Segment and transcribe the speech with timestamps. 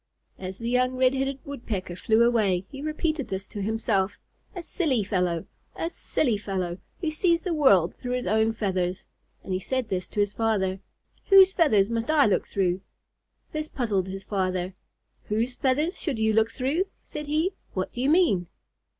[0.39, 4.17] As the young Red headed Woodpecker flew away, he repeated this to himself:
[4.55, 9.05] "A silly fellow, a silly fellow, who sees the world through his own feathers."
[9.43, 10.79] And he said to his father,
[11.29, 12.81] "Whose feathers must I look through?"
[13.51, 14.73] This puzzled his father.
[15.25, 17.51] "Whose feathers should you look through?" said he.
[17.75, 18.47] "What do you mean?"